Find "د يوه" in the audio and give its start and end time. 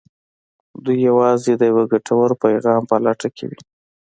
1.57-1.83